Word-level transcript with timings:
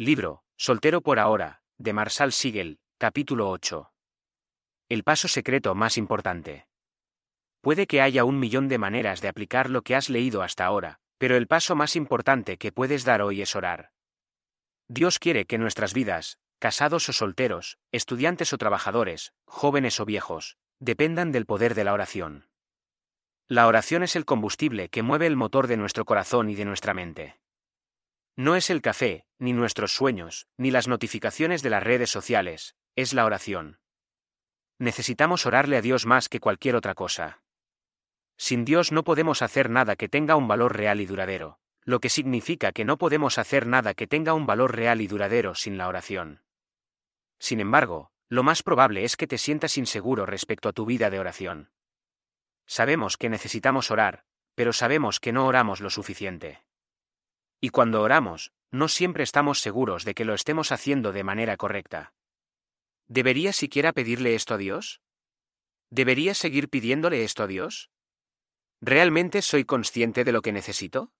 Libro, 0.00 0.44
Soltero 0.56 1.02
por 1.02 1.18
ahora, 1.18 1.60
de 1.76 1.92
Marsal 1.92 2.32
Siegel, 2.32 2.78
capítulo 2.96 3.50
8. 3.50 3.92
El 4.88 5.04
paso 5.04 5.28
secreto 5.28 5.74
más 5.74 5.98
importante. 5.98 6.66
Puede 7.60 7.86
que 7.86 8.00
haya 8.00 8.24
un 8.24 8.38
millón 8.38 8.68
de 8.68 8.78
maneras 8.78 9.20
de 9.20 9.28
aplicar 9.28 9.68
lo 9.68 9.82
que 9.82 9.94
has 9.94 10.08
leído 10.08 10.40
hasta 10.40 10.64
ahora, 10.64 11.00
pero 11.18 11.36
el 11.36 11.46
paso 11.46 11.76
más 11.76 11.96
importante 11.96 12.56
que 12.56 12.72
puedes 12.72 13.04
dar 13.04 13.20
hoy 13.20 13.42
es 13.42 13.54
orar. 13.54 13.92
Dios 14.88 15.18
quiere 15.18 15.44
que 15.44 15.58
nuestras 15.58 15.92
vidas, 15.92 16.38
casados 16.58 17.06
o 17.10 17.12
solteros, 17.12 17.76
estudiantes 17.92 18.54
o 18.54 18.56
trabajadores, 18.56 19.34
jóvenes 19.44 20.00
o 20.00 20.06
viejos, 20.06 20.56
dependan 20.78 21.30
del 21.30 21.44
poder 21.44 21.74
de 21.74 21.84
la 21.84 21.92
oración. 21.92 22.48
La 23.48 23.66
oración 23.66 24.02
es 24.02 24.16
el 24.16 24.24
combustible 24.24 24.88
que 24.88 25.02
mueve 25.02 25.26
el 25.26 25.36
motor 25.36 25.66
de 25.66 25.76
nuestro 25.76 26.06
corazón 26.06 26.48
y 26.48 26.54
de 26.54 26.64
nuestra 26.64 26.94
mente. 26.94 27.38
No 28.36 28.56
es 28.56 28.70
el 28.70 28.82
café, 28.82 29.24
ni 29.38 29.52
nuestros 29.52 29.92
sueños, 29.92 30.46
ni 30.56 30.70
las 30.70 30.88
notificaciones 30.88 31.62
de 31.62 31.70
las 31.70 31.82
redes 31.82 32.10
sociales, 32.10 32.76
es 32.96 33.14
la 33.14 33.24
oración. 33.24 33.78
Necesitamos 34.78 35.46
orarle 35.46 35.76
a 35.76 35.82
Dios 35.82 36.06
más 36.06 36.28
que 36.28 36.40
cualquier 36.40 36.76
otra 36.76 36.94
cosa. 36.94 37.42
Sin 38.36 38.64
Dios 38.64 38.92
no 38.92 39.04
podemos 39.04 39.42
hacer 39.42 39.68
nada 39.68 39.96
que 39.96 40.08
tenga 40.08 40.36
un 40.36 40.48
valor 40.48 40.74
real 40.74 41.00
y 41.00 41.06
duradero, 41.06 41.58
lo 41.84 42.00
que 42.00 42.08
significa 42.08 42.72
que 42.72 42.84
no 42.84 42.96
podemos 42.96 43.36
hacer 43.36 43.66
nada 43.66 43.94
que 43.94 44.06
tenga 44.06 44.32
un 44.32 44.46
valor 44.46 44.74
real 44.74 45.00
y 45.00 45.06
duradero 45.06 45.54
sin 45.54 45.76
la 45.76 45.88
oración. 45.88 46.42
Sin 47.38 47.60
embargo, 47.60 48.10
lo 48.28 48.42
más 48.42 48.62
probable 48.62 49.04
es 49.04 49.16
que 49.16 49.26
te 49.26 49.38
sientas 49.38 49.76
inseguro 49.76 50.24
respecto 50.24 50.68
a 50.68 50.72
tu 50.72 50.86
vida 50.86 51.10
de 51.10 51.18
oración. 51.18 51.70
Sabemos 52.64 53.16
que 53.16 53.28
necesitamos 53.28 53.90
orar, 53.90 54.24
pero 54.54 54.72
sabemos 54.72 55.20
que 55.20 55.32
no 55.32 55.46
oramos 55.46 55.80
lo 55.80 55.90
suficiente. 55.90 56.62
Y 57.60 57.70
cuando 57.70 58.02
oramos, 58.02 58.52
no 58.70 58.88
siempre 58.88 59.22
estamos 59.24 59.60
seguros 59.60 60.04
de 60.04 60.14
que 60.14 60.24
lo 60.24 60.34
estemos 60.34 60.72
haciendo 60.72 61.12
de 61.12 61.24
manera 61.24 61.56
correcta. 61.56 62.14
¿Deberías 63.06 63.56
siquiera 63.56 63.92
pedirle 63.92 64.34
esto 64.34 64.54
a 64.54 64.56
Dios? 64.56 65.00
¿Deberías 65.90 66.38
seguir 66.38 66.68
pidiéndole 66.68 67.24
esto 67.24 67.42
a 67.42 67.46
Dios? 67.46 67.90
¿Realmente 68.80 69.42
soy 69.42 69.64
consciente 69.64 70.24
de 70.24 70.32
lo 70.32 70.40
que 70.40 70.52
necesito? 70.52 71.12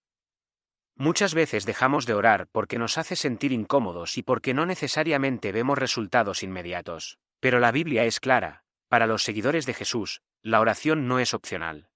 Muchas 0.95 1.33
veces 1.33 1.65
dejamos 1.65 2.05
de 2.05 2.13
orar 2.13 2.47
porque 2.51 2.79
nos 2.79 2.97
hace 2.97 3.15
sentir 3.15 3.51
incómodos 3.51 4.17
y 4.17 4.23
porque 4.23 4.53
no 4.53 4.65
necesariamente 4.65 5.51
vemos 5.51 5.77
resultados 5.77 6.43
inmediatos. 6.43 7.19
Pero 7.39 7.59
la 7.59 7.71
Biblia 7.71 8.05
es 8.05 8.19
clara, 8.19 8.63
para 8.87 9.07
los 9.07 9.23
seguidores 9.23 9.65
de 9.65 9.73
Jesús, 9.73 10.21
la 10.41 10.59
oración 10.59 11.07
no 11.07 11.19
es 11.19 11.33
opcional. 11.33 11.89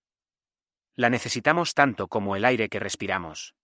La 0.95 1.09
necesitamos 1.09 1.73
tanto 1.73 2.07
como 2.07 2.35
el 2.35 2.45
aire 2.45 2.69
que 2.69 2.79
respiramos. 2.79 3.55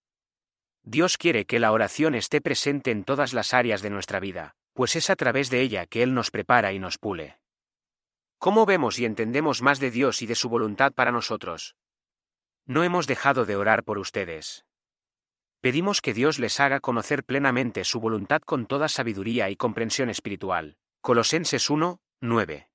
Dios 0.84 1.18
quiere 1.18 1.46
que 1.46 1.60
la 1.60 1.72
oración 1.72 2.16
esté 2.16 2.42
presente 2.42 2.92
en 2.92 3.04
todas 3.04 3.34
las 3.34 3.54
áreas 3.54 3.82
de 3.82 3.92
nuestra 3.92 4.20
vida, 4.20 4.56
pues 4.74 4.96
es 4.96 5.10
a 5.10 5.16
través 5.16 5.50
de 5.50 5.62
ella 5.62 5.86
que 5.86 6.02
Él 6.02 6.14
nos 6.14 6.32
prepara 6.32 6.74
y 6.74 6.80
nos 6.80 6.98
pule. 6.98 7.38
¿Cómo 8.40 8.66
vemos 8.66 8.98
y 8.98 9.06
entendemos 9.06 9.62
más 9.62 9.80
de 9.80 9.92
Dios 9.92 10.24
y 10.24 10.26
de 10.26 10.34
su 10.34 10.50
voluntad 10.50 10.94
para 10.94 11.12
nosotros? 11.12 11.76
No 12.66 12.84
hemos 12.84 13.06
dejado 13.06 13.46
de 13.46 13.56
orar 13.56 13.84
por 13.84 14.00
ustedes. 14.00 14.66
Pedimos 15.62 16.02
que 16.02 16.16
Dios 16.16 16.40
les 16.40 16.60
haga 16.60 16.80
conocer 16.80 17.24
plenamente 17.24 17.84
su 17.84 18.00
voluntad 18.00 18.42
con 18.42 18.66
toda 18.66 18.88
sabiduría 18.88 19.52
y 19.52 19.56
comprensión 19.56 20.10
espiritual. 20.10 20.78
Colosenses 21.02 21.70
1, 21.70 22.00
9. 22.22 22.68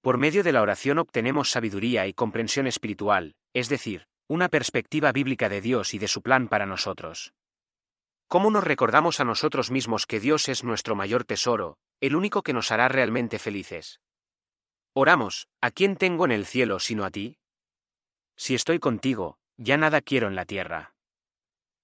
Por 0.00 0.16
medio 0.16 0.42
de 0.42 0.52
la 0.52 0.62
oración 0.62 0.98
obtenemos 0.98 1.50
sabiduría 1.50 2.06
y 2.06 2.14
comprensión 2.14 2.66
espiritual, 2.66 3.34
es 3.52 3.68
decir, 3.68 4.06
una 4.30 4.48
perspectiva 4.48 5.10
bíblica 5.10 5.48
de 5.48 5.60
Dios 5.60 5.92
y 5.92 5.98
de 5.98 6.06
su 6.06 6.22
plan 6.22 6.46
para 6.46 6.64
nosotros. 6.64 7.34
¿Cómo 8.28 8.48
nos 8.52 8.62
recordamos 8.62 9.18
a 9.18 9.24
nosotros 9.24 9.72
mismos 9.72 10.06
que 10.06 10.20
Dios 10.20 10.48
es 10.48 10.62
nuestro 10.62 10.94
mayor 10.94 11.24
tesoro, 11.24 11.78
el 12.00 12.14
único 12.14 12.42
que 12.42 12.52
nos 12.52 12.70
hará 12.70 12.86
realmente 12.86 13.40
felices? 13.40 14.00
Oramos, 14.92 15.48
¿a 15.60 15.72
quién 15.72 15.96
tengo 15.96 16.26
en 16.26 16.30
el 16.30 16.46
cielo 16.46 16.78
sino 16.78 17.04
a 17.04 17.10
ti? 17.10 17.38
Si 18.36 18.54
estoy 18.54 18.78
contigo, 18.78 19.40
ya 19.56 19.76
nada 19.76 20.00
quiero 20.00 20.28
en 20.28 20.36
la 20.36 20.44
tierra. 20.44 20.94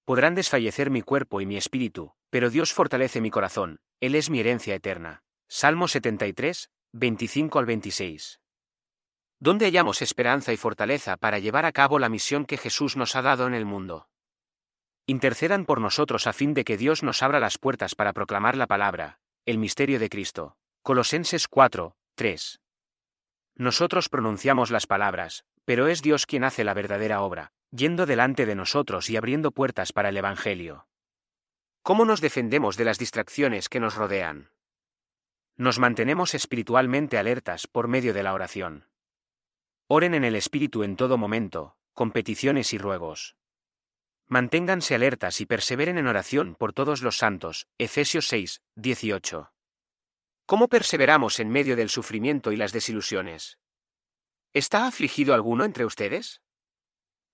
Podrán 0.05 0.37
desfallecer 0.37 0.89
mi 0.89 1.03
cuerpo 1.03 1.41
y 1.41 1.47
mi 1.47 1.57
espíritu, 1.57 2.13
pero 2.31 2.49
Dios 2.49 2.73
fortalece 2.73 3.21
mi 3.21 3.33
corazón, 3.33 3.81
Él 3.99 4.15
es 4.15 4.31
mi 4.31 4.39
herencia 4.39 4.77
eterna. 4.77 5.25
Salmo 5.49 5.89
73, 5.89 6.71
25 6.93 7.59
al 7.59 7.67
26. 7.67 8.39
¿Dónde 9.39 9.67
hallamos 9.67 10.01
esperanza 10.01 10.53
y 10.55 10.57
fortaleza 10.57 11.19
para 11.19 11.39
llevar 11.39 11.67
a 11.67 11.73
cabo 11.73 11.99
la 11.99 12.09
misión 12.09 12.47
que 12.47 12.57
Jesús 12.57 12.97
nos 12.97 13.17
ha 13.17 13.23
dado 13.23 13.47
en 13.47 13.53
el 13.53 13.67
mundo? 13.67 14.09
Intercedan 15.07 15.67
por 15.67 15.81
nosotros 15.81 16.27
a 16.27 16.33
fin 16.33 16.55
de 16.55 16.65
que 16.65 16.79
Dios 16.79 17.03
nos 17.03 17.23
abra 17.23 17.39
las 17.39 17.59
puertas 17.59 17.95
para 17.95 18.15
proclamar 18.15 18.57
la 18.57 18.67
palabra, 18.67 19.21
el 19.45 19.59
misterio 19.59 19.99
de 19.99 20.09
Cristo. 20.09 20.57
Colosenses 20.83 21.49
4, 21.49 21.95
3. 22.15 22.61
Nosotros 23.57 24.09
pronunciamos 24.09 24.71
las 24.71 24.87
palabras, 24.87 25.45
pero 25.67 25.87
es 25.89 26.01
Dios 26.01 26.25
quien 26.25 26.43
hace 26.43 26.65
la 26.65 26.75
verdadera 26.75 27.21
obra, 27.21 27.53
yendo 27.71 28.07
delante 28.07 28.47
de 28.47 28.55
nosotros 28.55 29.11
y 29.11 29.17
abriendo 29.17 29.53
puertas 29.53 29.93
para 29.93 30.09
el 30.09 30.17
Evangelio. 30.17 30.87
¿Cómo 31.83 32.05
nos 32.05 32.21
defendemos 32.21 32.77
de 32.77 32.87
las 32.87 32.99
distracciones 32.99 33.69
que 33.69 33.81
nos 33.81 33.97
rodean? 33.97 34.51
Nos 35.57 35.79
mantenemos 35.79 36.35
espiritualmente 36.35 37.19
alertas 37.19 37.67
por 37.67 37.87
medio 37.87 38.15
de 38.15 38.23
la 38.23 38.35
oración. 38.35 38.87
Oren 39.89 40.15
en 40.15 40.25
el 40.25 40.35
Espíritu 40.35 40.83
en 40.83 40.97
todo 40.97 41.17
momento, 41.17 41.77
con 41.93 42.11
peticiones 42.11 42.73
y 42.73 42.79
ruegos. 42.79 43.37
Manténganse 44.27 44.97
alertas 44.97 45.41
y 45.41 45.47
perseveren 45.47 45.97
en 45.97 46.09
oración 46.09 46.57
por 46.57 46.73
todos 46.73 47.03
los 47.03 47.19
santos. 47.19 47.69
Efesios 47.79 48.27
6, 48.27 48.63
18. 48.75 49.53
¿Cómo 50.45 50.67
perseveramos 50.67 51.39
en 51.39 51.51
medio 51.51 51.77
del 51.77 51.89
sufrimiento 51.89 52.51
y 52.51 52.57
las 52.57 52.73
desilusiones? 52.73 53.59
¿Está 54.53 54.89
afligido 54.89 55.35
alguno 55.35 55.65
entre 55.65 55.85
ustedes? 55.85 56.43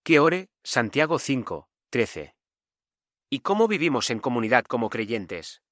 Que 0.03 0.19
ore, 0.19 0.51
Santiago 0.63 1.19
5, 1.19 1.71
13. 1.89 2.35
¿Y 3.31 3.41
cómo 3.41 3.67
vivimos 3.67 4.11
en 4.11 4.19
comunidad 4.19 4.67
como 4.67 4.91
creyentes? 4.91 5.63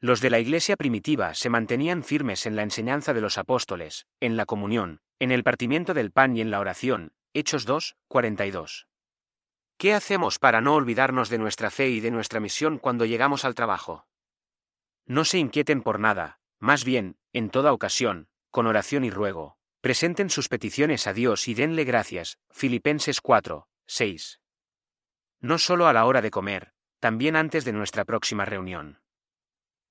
Los 0.00 0.22
de 0.22 0.30
la 0.30 0.40
iglesia 0.40 0.76
primitiva 0.76 1.34
se 1.34 1.50
mantenían 1.50 2.02
firmes 2.02 2.46
en 2.46 2.56
la 2.56 2.62
enseñanza 2.62 3.12
de 3.12 3.20
los 3.20 3.36
apóstoles, 3.36 4.06
en 4.20 4.38
la 4.38 4.46
comunión, 4.46 5.02
en 5.22 5.30
el 5.30 5.44
partimiento 5.44 5.94
del 5.94 6.10
pan 6.10 6.36
y 6.36 6.40
en 6.40 6.50
la 6.50 6.58
oración, 6.58 7.12
Hechos 7.32 7.64
2, 7.64 7.94
42. 8.08 8.88
¿Qué 9.76 9.94
hacemos 9.94 10.40
para 10.40 10.60
no 10.60 10.74
olvidarnos 10.74 11.28
de 11.28 11.38
nuestra 11.38 11.70
fe 11.70 11.90
y 11.90 12.00
de 12.00 12.10
nuestra 12.10 12.40
misión 12.40 12.76
cuando 12.76 13.04
llegamos 13.04 13.44
al 13.44 13.54
trabajo? 13.54 14.08
No 15.06 15.24
se 15.24 15.38
inquieten 15.38 15.80
por 15.80 16.00
nada, 16.00 16.40
más 16.58 16.84
bien, 16.84 17.18
en 17.32 17.50
toda 17.50 17.72
ocasión, 17.72 18.26
con 18.50 18.66
oración 18.66 19.04
y 19.04 19.10
ruego, 19.10 19.58
presenten 19.80 20.28
sus 20.28 20.48
peticiones 20.48 21.06
a 21.06 21.12
Dios 21.12 21.46
y 21.46 21.54
denle 21.54 21.84
gracias. 21.84 22.40
Filipenses 22.50 23.20
4, 23.20 23.68
6. 23.86 24.40
No 25.38 25.58
solo 25.58 25.86
a 25.86 25.92
la 25.92 26.04
hora 26.04 26.20
de 26.20 26.32
comer, 26.32 26.72
también 26.98 27.36
antes 27.36 27.64
de 27.64 27.72
nuestra 27.72 28.04
próxima 28.04 28.44
reunión. 28.44 29.02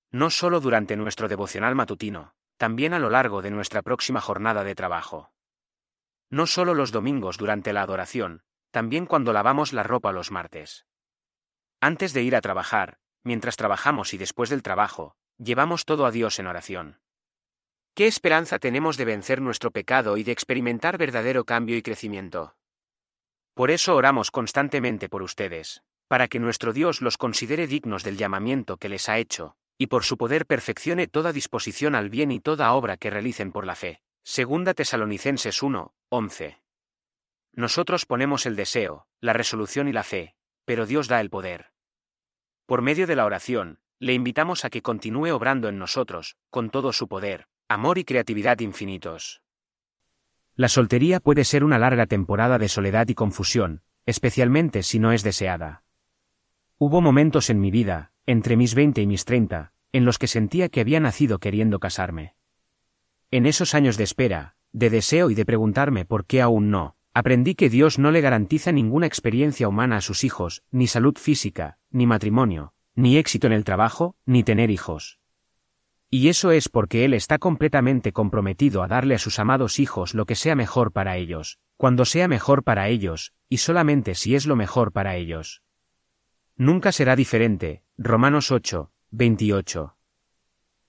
No 0.10 0.30
solo 0.30 0.60
durante 0.60 0.98
nuestro 0.98 1.30
devocional 1.30 1.74
matutino, 1.74 2.36
también 2.62 2.94
a 2.94 3.00
lo 3.00 3.10
largo 3.10 3.42
de 3.42 3.50
nuestra 3.50 3.82
próxima 3.82 4.22
jornada 4.22 4.64
de 4.64 4.76
trabajo. 4.76 5.32
No 6.30 6.46
solo 6.46 6.76
los 6.76 6.92
domingos 6.92 7.40
durante 7.40 7.74
la 7.74 7.82
adoración, 7.82 8.44
también 8.70 9.08
cuando 9.08 9.34
lavamos 9.34 9.74
la 9.74 9.82
ropa 9.82 10.12
los 10.12 10.30
martes. 10.30 10.86
Antes 11.80 12.14
de 12.14 12.22
ir 12.22 12.36
a 12.36 12.42
trabajar, 12.42 13.00
mientras 13.24 13.56
trabajamos 13.56 14.14
y 14.14 14.20
después 14.20 14.52
del 14.52 14.62
trabajo, 14.62 15.16
llevamos 15.40 15.86
todo 15.86 16.06
a 16.06 16.12
Dios 16.12 16.38
en 16.38 16.46
oración. 16.46 17.00
¿Qué 17.96 18.06
esperanza 18.06 18.60
tenemos 18.60 18.96
de 18.96 19.06
vencer 19.06 19.42
nuestro 19.42 19.72
pecado 19.72 20.18
y 20.18 20.24
de 20.24 20.32
experimentar 20.32 21.00
verdadero 21.00 21.46
cambio 21.46 21.78
y 21.78 21.82
crecimiento? 21.82 22.56
Por 23.56 23.72
eso 23.72 23.96
oramos 23.96 24.30
constantemente 24.30 25.10
por 25.10 25.24
ustedes, 25.24 25.82
para 26.08 26.28
que 26.28 26.38
nuestro 26.38 26.74
Dios 26.74 27.02
los 27.02 27.18
considere 27.18 27.66
dignos 27.66 28.04
del 28.04 28.18
llamamiento 28.18 28.78
que 28.78 28.88
les 28.88 29.10
ha 29.10 29.18
hecho, 29.18 29.58
y 29.82 29.88
por 29.88 30.04
su 30.04 30.16
poder 30.16 30.46
perfeccione 30.46 31.08
toda 31.08 31.34
disposición 31.34 31.96
al 31.96 32.12
bien 32.12 32.30
y 32.30 32.40
toda 32.40 32.72
obra 32.74 32.98
que 32.98 33.10
realicen 33.10 33.52
por 33.52 33.66
la 33.66 33.74
fe. 33.74 34.00
Segunda 34.22 34.76
Tesalonicenses 34.76 35.64
1, 35.64 35.96
11. 36.10 36.60
Nosotros 37.54 38.06
ponemos 38.06 38.46
el 38.46 38.56
deseo, 38.56 39.08
la 39.22 39.34
resolución 39.34 39.88
y 39.88 39.92
la 39.92 40.04
fe, 40.04 40.36
pero 40.66 40.86
Dios 40.86 41.08
da 41.08 41.20
el 41.20 41.32
poder. 41.32 41.72
Por 42.68 42.84
medio 42.84 43.08
de 43.08 43.16
la 43.16 43.26
oración, 43.26 43.80
le 43.98 44.14
invitamos 44.14 44.66
a 44.66 44.70
que 44.70 44.84
continúe 44.84 45.32
obrando 45.32 45.68
en 45.68 45.80
nosotros, 45.80 46.38
con 46.52 46.70
todo 46.70 46.94
su 46.94 47.08
poder, 47.08 47.48
amor 47.68 47.98
y 47.98 48.04
creatividad 48.04 48.60
infinitos. 48.60 49.42
La 50.54 50.70
soltería 50.70 51.20
puede 51.20 51.44
ser 51.44 51.64
una 51.64 51.80
larga 51.80 52.06
temporada 52.06 52.60
de 52.60 52.70
soledad 52.70 53.08
y 53.08 53.16
confusión, 53.16 53.82
especialmente 54.06 54.84
si 54.84 55.00
no 55.00 55.12
es 55.12 55.24
deseada. 55.24 55.82
Hubo 56.78 57.02
momentos 57.02 57.50
en 57.50 57.60
mi 57.60 57.72
vida, 57.72 58.12
entre 58.26 58.56
mis 58.56 58.76
20 58.76 59.02
y 59.02 59.08
mis 59.08 59.26
30, 59.26 59.71
en 59.92 60.06
los 60.06 60.18
que 60.18 60.28
sentía 60.28 60.70
que 60.70 60.82
había 60.82 61.00
nacido 61.00 61.40
queriendo 61.40 61.80
casarme. 61.80 62.36
En 63.30 63.46
esos 63.46 63.74
años 63.76 63.98
de 63.98 64.04
espera, 64.04 64.56
de 64.72 64.90
deseo 64.90 65.30
y 65.30 65.36
de 65.36 65.46
preguntarme 65.46 66.06
por 66.06 66.26
qué 66.26 66.42
aún 66.42 66.70
no, 66.70 66.96
aprendí 67.14 67.56
que 67.56 67.70
Dios 67.70 68.00
no 68.00 68.12
le 68.12 68.22
garantiza 68.22 68.72
ninguna 68.72 69.08
experiencia 69.08 69.68
humana 69.68 69.98
a 69.98 70.02
sus 70.02 70.24
hijos, 70.24 70.64
ni 70.72 70.88
salud 70.88 71.18
física, 71.18 71.78
ni 71.90 72.06
matrimonio, 72.06 72.74
ni 72.96 73.18
éxito 73.18 73.48
en 73.48 73.54
el 73.54 73.64
trabajo, 73.64 74.16
ni 74.26 74.44
tener 74.44 74.70
hijos. 74.70 75.20
Y 76.10 76.28
eso 76.28 76.52
es 76.52 76.68
porque 76.68 77.06
Él 77.06 77.14
está 77.14 77.40
completamente 77.40 78.12
comprometido 78.12 78.84
a 78.84 78.88
darle 78.88 79.16
a 79.16 79.20
sus 79.20 79.40
amados 79.40 79.80
hijos 79.80 80.14
lo 80.14 80.26
que 80.26 80.36
sea 80.36 80.56
mejor 80.56 80.92
para 80.92 81.16
ellos, 81.16 81.60
cuando 81.78 82.04
sea 82.04 82.28
mejor 82.28 82.64
para 82.64 82.90
ellos, 82.90 83.34
y 83.48 83.58
solamente 83.58 84.14
si 84.16 84.36
es 84.36 84.46
lo 84.46 84.58
mejor 84.58 84.92
para 84.92 85.16
ellos. 85.16 85.64
Nunca 86.58 86.92
será 86.92 87.16
diferente. 87.16 87.84
Romanos 87.98 88.52
8, 88.52 88.92
28. 89.14 89.98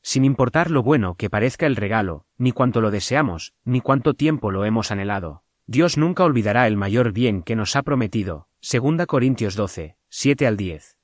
Sin 0.00 0.24
importar 0.24 0.70
lo 0.70 0.84
bueno 0.84 1.16
que 1.16 1.28
parezca 1.28 1.66
el 1.66 1.74
regalo, 1.74 2.24
ni 2.38 2.52
cuánto 2.52 2.80
lo 2.80 2.92
deseamos, 2.92 3.52
ni 3.64 3.80
cuánto 3.80 4.14
tiempo 4.14 4.52
lo 4.52 4.64
hemos 4.64 4.92
anhelado, 4.92 5.42
Dios 5.66 5.98
nunca 5.98 6.22
olvidará 6.22 6.68
el 6.68 6.76
mayor 6.76 7.12
bien 7.12 7.42
que 7.42 7.56
nos 7.56 7.74
ha 7.74 7.82
prometido. 7.82 8.48
2 8.60 9.06
Corintios 9.06 9.56
12, 9.56 9.96
7 10.08 10.46
al 10.46 10.56
10. 10.56 10.98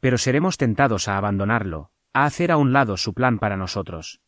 Pero 0.00 0.18
seremos 0.18 0.58
tentados 0.58 1.08
a 1.08 1.16
abandonarlo, 1.16 1.90
a 2.12 2.26
hacer 2.26 2.52
a 2.52 2.58
un 2.58 2.74
lado 2.74 2.98
su 2.98 3.14
plan 3.14 3.38
para 3.38 3.56
nosotros. 3.56 4.20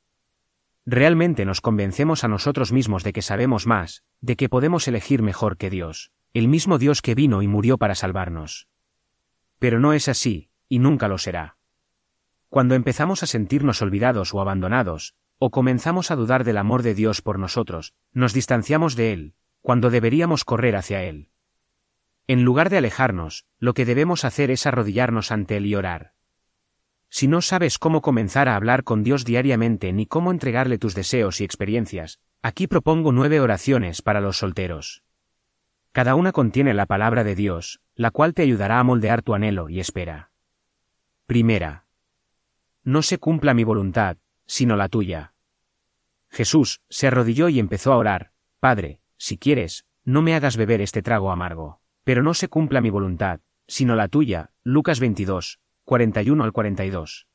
Realmente 0.87 1.44
nos 1.44 1.61
convencemos 1.61 2.25
a 2.25 2.28
nosotros 2.28 2.72
mismos 2.72 3.04
de 3.04 3.12
que 3.12 3.20
sabemos 3.20 3.66
más, 3.66 4.02
de 4.22 4.37
que 4.37 4.49
podemos 4.49 4.88
elegir 4.88 5.20
mejor 5.20 5.58
que 5.58 5.69
Dios, 5.69 6.11
el 6.32 6.49
mismo 6.49 6.78
Dios 6.78 7.02
que 7.02 7.14
vino 7.14 7.43
y 7.43 7.49
murió 7.49 7.76
para 7.76 7.94
salvarnos. 7.94 8.66
Pero 9.58 9.78
no 9.78 9.93
es 9.93 10.08
así, 10.08 10.49
y 10.70 10.78
nunca 10.78 11.06
lo 11.08 11.19
será. 11.19 11.57
Cuando 12.48 12.74
empezamos 12.74 13.22
a 13.22 13.26
sentirnos 13.26 13.82
olvidados 13.82 14.32
o 14.32 14.40
abandonados, 14.40 15.14
o 15.38 15.50
comenzamos 15.50 16.10
a 16.10 16.16
dudar 16.16 16.44
del 16.44 16.56
amor 16.56 16.82
de 16.82 16.94
Dios 16.94 17.22
por 17.22 17.38
nosotros, 17.38 17.94
nos 18.12 18.32
distanciamos 18.32 18.96
de 18.96 19.12
Él, 19.12 19.34
cuando 19.60 19.90
deberíamos 19.90 20.44
correr 20.44 20.76
hacia 20.76 21.02
Él. 21.02 21.28
En 22.26 22.44
lugar 22.44 22.70
de 22.70 22.78
alejarnos, 22.78 23.46
lo 23.58 23.74
que 23.74 23.84
debemos 23.84 24.24
hacer 24.24 24.50
es 24.50 24.66
arrodillarnos 24.66 25.30
ante 25.30 25.56
Él 25.56 25.66
y 25.66 25.74
orar. 25.74 26.14
Si 27.10 27.26
no 27.26 27.40
sabes 27.40 27.78
cómo 27.78 28.02
comenzar 28.02 28.48
a 28.48 28.56
hablar 28.56 28.84
con 28.84 29.02
Dios 29.02 29.24
diariamente 29.24 29.92
ni 29.92 30.06
cómo 30.06 30.30
entregarle 30.30 30.78
tus 30.78 30.94
deseos 30.94 31.40
y 31.40 31.44
experiencias, 31.44 32.20
aquí 32.42 32.66
propongo 32.66 33.12
nueve 33.12 33.40
oraciones 33.40 34.02
para 34.02 34.20
los 34.20 34.38
solteros. 34.38 35.04
Cada 35.92 36.14
una 36.14 36.32
contiene 36.32 36.74
la 36.74 36.86
palabra 36.86 37.24
de 37.24 37.34
Dios, 37.34 37.80
la 37.94 38.10
cual 38.10 38.34
te 38.34 38.42
ayudará 38.42 38.78
a 38.78 38.84
moldear 38.84 39.22
tu 39.22 39.34
anhelo 39.34 39.68
y 39.68 39.80
espera. 39.80 40.30
Primera. 41.26 41.88
No 42.88 43.02
se 43.02 43.19
cumpla 43.19 43.52
mi 43.52 43.64
voluntad, 43.64 44.17
sino 44.46 44.75
la 44.75 44.88
tuya. 44.88 45.35
Jesús 46.31 46.81
se 46.88 47.08
arrodilló 47.08 47.50
y 47.50 47.58
empezó 47.58 47.93
a 47.93 47.99
orar, 47.99 48.32
Padre, 48.61 49.02
si 49.19 49.37
quieres, 49.37 49.85
no 50.05 50.23
me 50.23 50.35
hagas 50.35 50.56
beber 50.56 50.81
este 50.81 51.02
trago 51.02 51.31
amargo, 51.31 51.82
pero 52.02 52.23
no 52.23 52.32
se 52.32 52.49
cumpla 52.49 52.81
mi 52.81 52.88
voluntad, 52.88 53.40
sino 53.67 53.94
la 53.94 54.08
tuya. 54.08 54.52
Lucas 54.64 55.00
22, 55.00 55.61
41 55.85 56.43
al 56.43 56.52
42. 56.52 57.26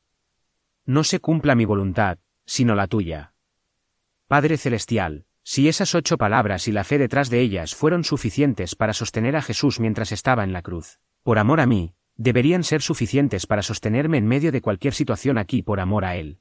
No 0.88 1.04
se 1.04 1.20
cumpla 1.20 1.54
mi 1.54 1.66
voluntad, 1.66 2.18
sino 2.48 2.74
la 2.74 2.88
tuya. 2.88 3.36
Padre 4.26 4.58
Celestial, 4.58 5.28
si 5.44 5.68
esas 5.68 5.94
ocho 5.94 6.18
palabras 6.18 6.68
y 6.68 6.72
la 6.72 6.84
fe 6.84 6.98
detrás 6.98 7.30
de 7.30 7.42
ellas 7.42 7.76
fueron 7.76 8.04
suficientes 8.04 8.76
para 8.76 8.94
sostener 8.94 9.36
a 9.36 9.44
Jesús 9.44 9.80
mientras 9.80 10.14
estaba 10.14 10.44
en 10.44 10.52
la 10.52 10.64
cruz, 10.64 11.00
por 11.22 11.38
amor 11.38 11.62
a 11.62 11.68
mí, 11.68 11.94
deberían 12.15 12.63
ser 12.63 12.81
suficientes 12.81 13.48
para 13.48 13.62
sostenerme 13.62 14.18
en 14.18 14.27
medio 14.27 14.51
de 14.51 14.62
cualquier 14.62 14.94
situación 14.94 15.38
aquí 15.38 15.62
por 15.62 15.80
amor 15.80 16.06
a 16.06 16.15
Él. 16.15 16.39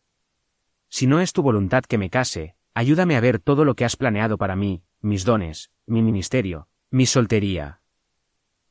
Si 0.89 1.07
no 1.07 1.21
es 1.21 1.33
tu 1.33 1.43
voluntad 1.43 1.85
que 1.85 1.99
me 1.99 2.11
case, 2.11 2.55
ayúdame 2.75 3.17
a 3.17 3.21
ver 3.21 3.39
todo 3.39 3.65
lo 3.65 3.75
que 3.75 3.85
has 3.85 3.97
planeado 3.97 4.39
para 4.39 4.57
mí, 4.57 4.83
mis 5.01 5.25
dones, 5.25 5.71
mi 5.87 6.03
ministerio, 6.03 6.69
mi 6.91 7.07
soltería. 7.07 7.81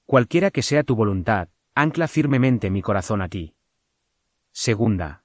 Cualquiera 0.06 0.52
que 0.52 0.62
sea 0.62 0.84
tu 0.84 0.96
voluntad, 0.96 1.50
ancla 1.74 2.08
firmemente 2.08 2.70
mi 2.70 2.82
corazón 2.82 3.22
a 3.22 3.30
ti. 3.30 3.56
Segunda. 4.52 5.24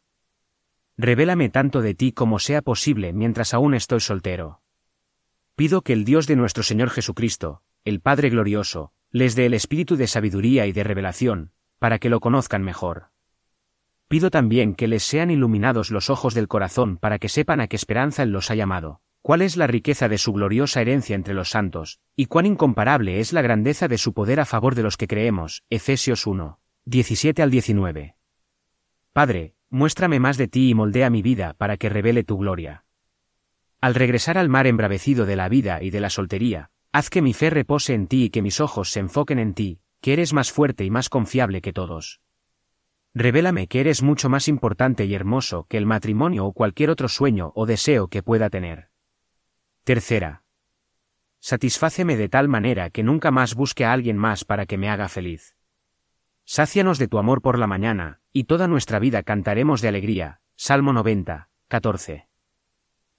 Revélame 0.96 1.50
tanto 1.50 1.82
de 1.82 1.94
ti 1.94 2.12
como 2.12 2.38
sea 2.38 2.62
posible 2.62 3.12
mientras 3.12 3.52
aún 3.52 3.74
estoy 3.74 4.00
soltero. 4.00 4.62
Pido 5.56 5.82
que 5.82 5.92
el 5.92 6.04
Dios 6.04 6.26
de 6.26 6.36
nuestro 6.36 6.62
Señor 6.62 6.90
Jesucristo, 6.90 7.62
el 7.84 8.00
Padre 8.00 8.30
Glorioso, 8.30 8.92
les 9.10 9.34
dé 9.34 9.46
el 9.46 9.54
espíritu 9.54 9.96
de 9.96 10.06
sabiduría 10.06 10.66
y 10.66 10.72
de 10.72 10.84
revelación, 10.84 11.52
para 11.78 11.98
que 11.98 12.08
lo 12.08 12.20
conozcan 12.20 12.62
mejor. 12.62 13.10
Pido 14.08 14.30
también 14.30 14.74
que 14.74 14.86
les 14.86 15.02
sean 15.02 15.30
iluminados 15.30 15.90
los 15.90 16.10
ojos 16.10 16.34
del 16.34 16.48
corazón 16.48 16.96
para 16.96 17.18
que 17.18 17.28
sepan 17.28 17.60
a 17.60 17.66
qué 17.66 17.76
esperanza 17.76 18.22
Él 18.22 18.30
los 18.30 18.50
ha 18.50 18.54
llamado, 18.54 19.00
cuál 19.20 19.42
es 19.42 19.56
la 19.56 19.66
riqueza 19.66 20.08
de 20.08 20.18
su 20.18 20.32
gloriosa 20.32 20.80
herencia 20.80 21.16
entre 21.16 21.34
los 21.34 21.50
santos, 21.50 21.98
y 22.14 22.26
cuán 22.26 22.46
incomparable 22.46 23.18
es 23.18 23.32
la 23.32 23.42
grandeza 23.42 23.88
de 23.88 23.98
su 23.98 24.12
poder 24.12 24.38
a 24.38 24.44
favor 24.44 24.76
de 24.76 24.84
los 24.84 24.96
que 24.96 25.08
creemos. 25.08 25.64
Efesios 25.70 26.28
1, 26.28 26.60
17 26.84 27.42
al 27.42 27.50
19. 27.50 28.14
Padre, 29.12 29.54
muéstrame 29.68 30.20
más 30.20 30.36
de 30.36 30.46
ti 30.46 30.70
y 30.70 30.74
moldea 30.74 31.10
mi 31.10 31.22
vida 31.22 31.54
para 31.54 31.76
que 31.76 31.88
revele 31.88 32.22
tu 32.22 32.38
gloria. 32.38 32.84
Al 33.80 33.96
regresar 33.96 34.38
al 34.38 34.48
mar 34.48 34.68
embravecido 34.68 35.26
de 35.26 35.34
la 35.34 35.48
vida 35.48 35.82
y 35.82 35.90
de 35.90 36.00
la 36.00 36.10
soltería, 36.10 36.70
haz 36.92 37.10
que 37.10 37.22
mi 37.22 37.32
fe 37.32 37.50
repose 37.50 37.94
en 37.94 38.06
ti 38.06 38.24
y 38.24 38.30
que 38.30 38.42
mis 38.42 38.60
ojos 38.60 38.90
se 38.90 39.00
enfoquen 39.00 39.40
en 39.40 39.54
ti, 39.54 39.80
que 40.06 40.12
eres 40.12 40.32
más 40.32 40.52
fuerte 40.52 40.84
y 40.84 40.90
más 40.90 41.08
confiable 41.08 41.60
que 41.60 41.72
todos. 41.72 42.20
Revélame 43.12 43.66
que 43.66 43.80
eres 43.80 44.04
mucho 44.04 44.28
más 44.28 44.46
importante 44.46 45.04
y 45.04 45.12
hermoso 45.16 45.66
que 45.68 45.78
el 45.78 45.84
matrimonio 45.84 46.46
o 46.46 46.52
cualquier 46.52 46.90
otro 46.90 47.08
sueño 47.08 47.50
o 47.56 47.66
deseo 47.66 48.06
que 48.06 48.22
pueda 48.22 48.48
tener. 48.48 48.90
Tercera. 49.82 50.44
Satisfáceme 51.40 52.16
de 52.16 52.28
tal 52.28 52.46
manera 52.46 52.88
que 52.90 53.02
nunca 53.02 53.32
más 53.32 53.56
busque 53.56 53.84
a 53.84 53.92
alguien 53.92 54.16
más 54.16 54.44
para 54.44 54.64
que 54.64 54.78
me 54.78 54.88
haga 54.88 55.08
feliz. 55.08 55.56
Sácianos 56.44 57.00
de 57.00 57.08
tu 57.08 57.18
amor 57.18 57.42
por 57.42 57.58
la 57.58 57.66
mañana, 57.66 58.20
y 58.32 58.44
toda 58.44 58.68
nuestra 58.68 59.00
vida 59.00 59.24
cantaremos 59.24 59.80
de 59.80 59.88
alegría. 59.88 60.40
Salmo 60.54 60.92
90, 60.92 61.48
14. 61.66 62.28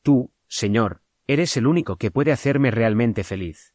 Tú, 0.03 0.31
Señor, 0.47 1.01
eres 1.27 1.57
el 1.57 1.67
único 1.67 1.97
que 1.97 2.11
puede 2.11 2.31
hacerme 2.31 2.71
realmente 2.71 3.25
feliz. 3.25 3.73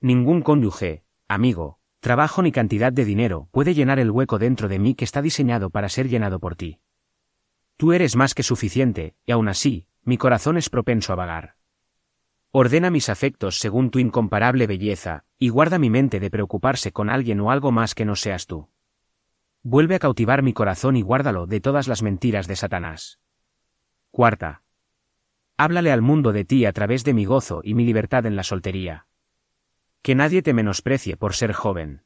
Ningún 0.00 0.42
cónyuge, 0.42 1.04
amigo, 1.28 1.78
trabajo 2.06 2.40
ni 2.40 2.52
cantidad 2.52 2.92
de 2.92 3.04
dinero 3.04 3.48
puede 3.50 3.74
llenar 3.74 3.98
el 3.98 4.12
hueco 4.12 4.38
dentro 4.38 4.68
de 4.68 4.78
mí 4.78 4.94
que 4.94 5.04
está 5.04 5.22
diseñado 5.22 5.70
para 5.70 5.88
ser 5.88 6.08
llenado 6.08 6.38
por 6.38 6.54
ti. 6.54 6.78
Tú 7.76 7.92
eres 7.92 8.14
más 8.14 8.32
que 8.32 8.44
suficiente, 8.44 9.16
y 9.26 9.32
aún 9.32 9.48
así, 9.48 9.88
mi 10.04 10.16
corazón 10.16 10.56
es 10.56 10.70
propenso 10.70 11.12
a 11.12 11.16
vagar. 11.16 11.56
Ordena 12.52 12.90
mis 12.90 13.08
afectos 13.08 13.58
según 13.58 13.90
tu 13.90 13.98
incomparable 13.98 14.68
belleza, 14.68 15.24
y 15.36 15.48
guarda 15.48 15.80
mi 15.80 15.90
mente 15.90 16.20
de 16.20 16.30
preocuparse 16.30 16.92
con 16.92 17.10
alguien 17.10 17.40
o 17.40 17.50
algo 17.50 17.72
más 17.72 17.96
que 17.96 18.04
no 18.04 18.14
seas 18.14 18.46
tú. 18.46 18.70
Vuelve 19.64 19.96
a 19.96 19.98
cautivar 19.98 20.44
mi 20.44 20.52
corazón 20.52 20.94
y 20.96 21.02
guárdalo 21.02 21.48
de 21.48 21.60
todas 21.60 21.88
las 21.88 22.04
mentiras 22.04 22.46
de 22.46 22.54
Satanás. 22.54 23.18
Cuarta. 24.12 24.62
Háblale 25.56 25.90
al 25.90 26.02
mundo 26.02 26.32
de 26.32 26.44
ti 26.44 26.66
a 26.66 26.72
través 26.72 27.02
de 27.02 27.14
mi 27.14 27.24
gozo 27.24 27.62
y 27.64 27.74
mi 27.74 27.84
libertad 27.84 28.26
en 28.26 28.36
la 28.36 28.44
soltería. 28.44 29.08
Que 30.02 30.14
nadie 30.14 30.40
te 30.42 30.52
menosprecie 30.52 31.16
por 31.16 31.34
ser 31.34 31.52
joven. 31.52 32.05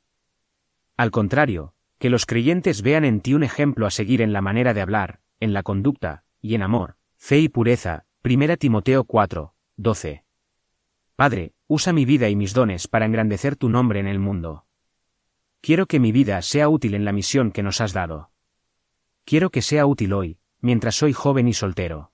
Al 1.00 1.10
contrario, 1.10 1.72
que 1.98 2.10
los 2.10 2.26
creyentes 2.26 2.82
vean 2.82 3.06
en 3.06 3.22
ti 3.22 3.32
un 3.32 3.42
ejemplo 3.42 3.86
a 3.86 3.90
seguir 3.90 4.20
en 4.20 4.34
la 4.34 4.42
manera 4.42 4.74
de 4.74 4.82
hablar, 4.82 5.20
en 5.40 5.54
la 5.54 5.62
conducta, 5.62 6.24
y 6.42 6.54
en 6.54 6.60
amor, 6.60 6.96
fe 7.16 7.38
y 7.38 7.48
pureza. 7.48 8.04
1 8.22 8.58
Timoteo 8.58 9.04
4, 9.04 9.54
12. 9.78 10.24
Padre, 11.16 11.54
usa 11.68 11.94
mi 11.94 12.04
vida 12.04 12.28
y 12.28 12.36
mis 12.36 12.52
dones 12.52 12.86
para 12.86 13.06
engrandecer 13.06 13.56
tu 13.56 13.70
nombre 13.70 13.98
en 13.98 14.08
el 14.08 14.18
mundo. 14.18 14.66
Quiero 15.62 15.86
que 15.86 16.00
mi 16.00 16.12
vida 16.12 16.42
sea 16.42 16.68
útil 16.68 16.92
en 16.92 17.06
la 17.06 17.12
misión 17.12 17.50
que 17.50 17.62
nos 17.62 17.80
has 17.80 17.94
dado. 17.94 18.30
Quiero 19.24 19.48
que 19.48 19.62
sea 19.62 19.86
útil 19.86 20.12
hoy, 20.12 20.38
mientras 20.60 20.96
soy 20.96 21.14
joven 21.14 21.48
y 21.48 21.54
soltero. 21.54 22.12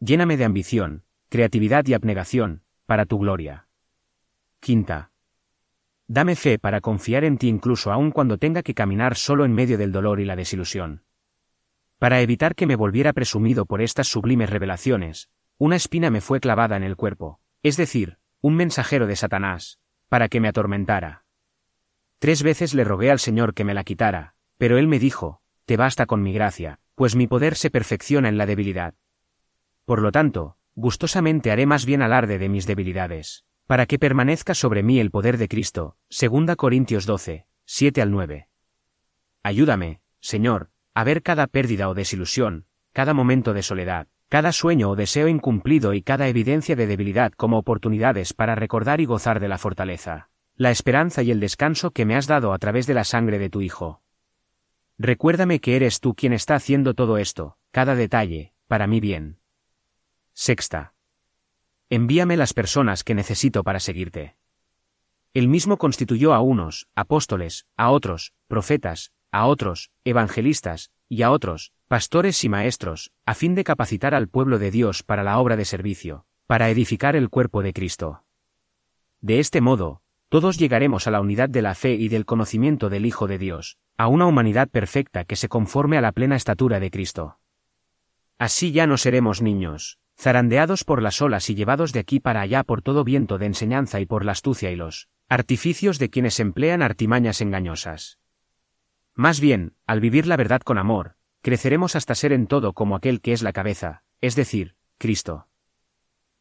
Lléname 0.00 0.38
de 0.38 0.46
ambición, 0.46 1.04
creatividad 1.28 1.86
y 1.86 1.92
abnegación, 1.92 2.62
para 2.86 3.04
tu 3.04 3.18
gloria. 3.18 3.68
Quinta. 4.60 5.11
Dame 6.12 6.36
fe 6.36 6.58
para 6.58 6.82
confiar 6.82 7.24
en 7.24 7.38
ti 7.38 7.48
incluso 7.48 7.90
aun 7.90 8.10
cuando 8.10 8.36
tenga 8.36 8.62
que 8.62 8.74
caminar 8.74 9.16
solo 9.16 9.46
en 9.46 9.54
medio 9.54 9.78
del 9.78 9.92
dolor 9.92 10.20
y 10.20 10.26
la 10.26 10.36
desilusión. 10.36 11.04
Para 11.98 12.20
evitar 12.20 12.54
que 12.54 12.66
me 12.66 12.76
volviera 12.76 13.14
presumido 13.14 13.64
por 13.64 13.80
estas 13.80 14.08
sublimes 14.08 14.50
revelaciones, 14.50 15.30
una 15.56 15.76
espina 15.76 16.10
me 16.10 16.20
fue 16.20 16.38
clavada 16.38 16.76
en 16.76 16.82
el 16.82 16.96
cuerpo, 16.96 17.40
es 17.62 17.78
decir, 17.78 18.18
un 18.42 18.56
mensajero 18.56 19.06
de 19.06 19.16
Satanás, 19.16 19.78
para 20.10 20.28
que 20.28 20.38
me 20.38 20.48
atormentara. 20.48 21.24
Tres 22.18 22.42
veces 22.42 22.74
le 22.74 22.84
rogué 22.84 23.10
al 23.10 23.18
Señor 23.18 23.54
que 23.54 23.64
me 23.64 23.72
la 23.72 23.82
quitara, 23.82 24.34
pero 24.58 24.76
él 24.76 24.88
me 24.88 24.98
dijo, 24.98 25.40
Te 25.64 25.78
basta 25.78 26.04
con 26.04 26.22
mi 26.22 26.34
gracia, 26.34 26.78
pues 26.94 27.16
mi 27.16 27.26
poder 27.26 27.54
se 27.54 27.70
perfecciona 27.70 28.28
en 28.28 28.36
la 28.36 28.44
debilidad. 28.44 28.92
Por 29.86 30.02
lo 30.02 30.12
tanto, 30.12 30.58
gustosamente 30.74 31.50
haré 31.50 31.64
más 31.64 31.86
bien 31.86 32.02
alarde 32.02 32.36
de 32.36 32.50
mis 32.50 32.66
debilidades, 32.66 33.46
para 33.72 33.86
que 33.86 33.98
permanezca 33.98 34.52
sobre 34.52 34.82
mí 34.82 35.00
el 35.00 35.10
poder 35.10 35.38
de 35.38 35.48
Cristo. 35.48 35.96
2 36.10 36.56
Corintios 36.56 37.06
12, 37.06 37.46
7 37.64 38.02
al 38.02 38.10
9. 38.10 38.48
Ayúdame, 39.42 40.02
Señor, 40.20 40.68
a 40.92 41.04
ver 41.04 41.22
cada 41.22 41.46
pérdida 41.46 41.88
o 41.88 41.94
desilusión, 41.94 42.66
cada 42.92 43.14
momento 43.14 43.54
de 43.54 43.62
soledad, 43.62 44.08
cada 44.28 44.52
sueño 44.52 44.90
o 44.90 44.94
deseo 44.94 45.26
incumplido 45.26 45.94
y 45.94 46.02
cada 46.02 46.28
evidencia 46.28 46.76
de 46.76 46.86
debilidad 46.86 47.32
como 47.32 47.56
oportunidades 47.56 48.34
para 48.34 48.54
recordar 48.54 49.00
y 49.00 49.06
gozar 49.06 49.40
de 49.40 49.48
la 49.48 49.56
fortaleza, 49.56 50.28
la 50.54 50.70
esperanza 50.70 51.22
y 51.22 51.30
el 51.30 51.40
descanso 51.40 51.92
que 51.92 52.04
me 52.04 52.14
has 52.14 52.26
dado 52.26 52.52
a 52.52 52.58
través 52.58 52.86
de 52.86 52.92
la 52.92 53.04
sangre 53.04 53.38
de 53.38 53.48
tu 53.48 53.62
Hijo. 53.62 54.02
Recuérdame 54.98 55.60
que 55.60 55.76
eres 55.76 56.00
tú 56.00 56.14
quien 56.14 56.34
está 56.34 56.56
haciendo 56.56 56.92
todo 56.92 57.16
esto, 57.16 57.56
cada 57.70 57.94
detalle, 57.94 58.52
para 58.68 58.86
mi 58.86 59.00
bien. 59.00 59.38
Sexta. 60.34 60.92
Envíame 61.94 62.38
las 62.38 62.54
personas 62.54 63.04
que 63.04 63.14
necesito 63.14 63.64
para 63.64 63.78
seguirte. 63.78 64.34
Él 65.34 65.46
mismo 65.46 65.76
constituyó 65.76 66.32
a 66.32 66.40
unos, 66.40 66.88
apóstoles, 66.94 67.66
a 67.76 67.90
otros, 67.90 68.32
profetas, 68.48 69.12
a 69.30 69.44
otros, 69.44 69.90
evangelistas, 70.02 70.90
y 71.10 71.20
a 71.20 71.30
otros, 71.30 71.74
pastores 71.88 72.42
y 72.44 72.48
maestros, 72.48 73.12
a 73.26 73.34
fin 73.34 73.54
de 73.54 73.62
capacitar 73.62 74.14
al 74.14 74.28
pueblo 74.28 74.58
de 74.58 74.70
Dios 74.70 75.02
para 75.02 75.22
la 75.22 75.38
obra 75.38 75.54
de 75.54 75.66
servicio, 75.66 76.24
para 76.46 76.70
edificar 76.70 77.14
el 77.14 77.28
cuerpo 77.28 77.62
de 77.62 77.74
Cristo. 77.74 78.24
De 79.20 79.38
este 79.38 79.60
modo, 79.60 80.00
todos 80.30 80.56
llegaremos 80.56 81.06
a 81.06 81.10
la 81.10 81.20
unidad 81.20 81.50
de 81.50 81.60
la 81.60 81.74
fe 81.74 81.92
y 81.92 82.08
del 82.08 82.24
conocimiento 82.24 82.88
del 82.88 83.04
Hijo 83.04 83.26
de 83.26 83.36
Dios, 83.36 83.76
a 83.98 84.08
una 84.08 84.24
humanidad 84.24 84.70
perfecta 84.70 85.26
que 85.26 85.36
se 85.36 85.50
conforme 85.50 85.98
a 85.98 86.00
la 86.00 86.12
plena 86.12 86.36
estatura 86.36 86.80
de 86.80 86.90
Cristo. 86.90 87.38
Así 88.38 88.72
ya 88.72 88.86
no 88.86 88.96
seremos 88.96 89.42
niños, 89.42 89.98
zarandeados 90.18 90.84
por 90.84 91.02
las 91.02 91.20
olas 91.20 91.50
y 91.50 91.54
llevados 91.54 91.92
de 91.92 92.00
aquí 92.00 92.20
para 92.20 92.40
allá 92.40 92.62
por 92.64 92.82
todo 92.82 93.04
viento 93.04 93.38
de 93.38 93.46
enseñanza 93.46 94.00
y 94.00 94.06
por 94.06 94.24
la 94.24 94.32
astucia 94.32 94.70
y 94.70 94.76
los 94.76 95.08
artificios 95.28 95.98
de 95.98 96.10
quienes 96.10 96.40
emplean 96.40 96.82
artimañas 96.82 97.40
engañosas. 97.40 98.18
Más 99.14 99.40
bien, 99.40 99.74
al 99.86 100.00
vivir 100.00 100.26
la 100.26 100.36
verdad 100.36 100.60
con 100.60 100.78
amor, 100.78 101.16
creceremos 101.40 101.96
hasta 101.96 102.14
ser 102.14 102.32
en 102.32 102.46
todo 102.46 102.72
como 102.72 102.96
aquel 102.96 103.20
que 103.20 103.32
es 103.32 103.42
la 103.42 103.52
cabeza, 103.52 104.04
es 104.20 104.36
decir, 104.36 104.76
Cristo. 104.98 105.48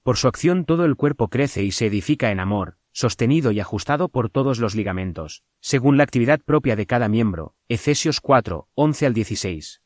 Por 0.03 0.17
su 0.17 0.27
acción 0.27 0.65
todo 0.65 0.85
el 0.85 0.95
cuerpo 0.95 1.29
crece 1.29 1.63
y 1.63 1.71
se 1.71 1.85
edifica 1.87 2.31
en 2.31 2.39
amor, 2.39 2.77
sostenido 2.91 3.51
y 3.51 3.59
ajustado 3.59 4.09
por 4.09 4.29
todos 4.29 4.59
los 4.59 4.75
ligamentos, 4.75 5.43
según 5.59 5.97
la 5.97 6.03
actividad 6.03 6.41
propia 6.41 6.75
de 6.75 6.85
cada 6.85 7.07
miembro. 7.07 7.55
Efesios 7.67 8.19
4, 8.19 8.67
11 8.73 9.05
al 9.05 9.13
16. 9.13 9.81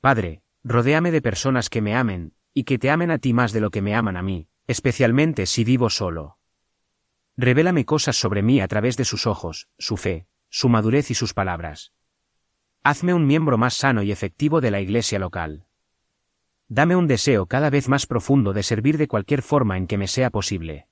Padre, 0.00 0.42
rodéame 0.62 1.10
de 1.10 1.22
personas 1.22 1.68
que 1.68 1.82
me 1.82 1.94
amen, 1.94 2.34
y 2.56 2.64
que 2.64 2.78
te 2.78 2.88
amen 2.88 3.10
a 3.10 3.18
ti 3.18 3.34
más 3.34 3.52
de 3.52 3.60
lo 3.60 3.70
que 3.70 3.82
me 3.82 3.94
aman 3.94 4.16
a 4.16 4.22
mí, 4.22 4.48
especialmente 4.66 5.44
si 5.44 5.62
vivo 5.62 5.90
solo. 5.90 6.38
Revélame 7.36 7.84
cosas 7.84 8.16
sobre 8.16 8.42
mí 8.42 8.62
a 8.62 8.66
través 8.66 8.96
de 8.96 9.04
sus 9.04 9.26
ojos, 9.26 9.68
su 9.78 9.98
fe, 9.98 10.26
su 10.48 10.70
madurez 10.70 11.10
y 11.10 11.14
sus 11.14 11.34
palabras. 11.34 11.92
Hazme 12.82 13.12
un 13.12 13.26
miembro 13.26 13.58
más 13.58 13.74
sano 13.74 14.02
y 14.02 14.10
efectivo 14.10 14.62
de 14.62 14.70
la 14.70 14.80
iglesia 14.80 15.18
local. 15.18 15.66
Dame 16.66 16.96
un 16.96 17.06
deseo 17.06 17.44
cada 17.44 17.68
vez 17.68 17.90
más 17.90 18.06
profundo 18.06 18.54
de 18.54 18.62
servir 18.62 18.96
de 18.96 19.06
cualquier 19.06 19.42
forma 19.42 19.76
en 19.76 19.86
que 19.86 19.98
me 19.98 20.08
sea 20.08 20.30
posible. 20.30 20.88